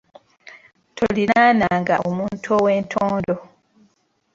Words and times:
Tolinaananga 0.97 1.95
omuntu 2.09 2.47
ow’entondo. 2.59 3.35